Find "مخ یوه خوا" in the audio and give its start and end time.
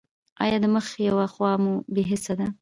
0.73-1.51